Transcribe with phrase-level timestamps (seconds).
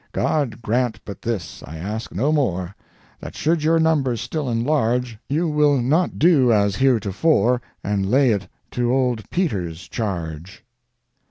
[0.13, 2.75] God grant but this, I ask no more,
[3.19, 8.47] That should your numbers still enlarge, You will not do as heretofore, And lay it
[8.71, 10.65] to old Peter's charge.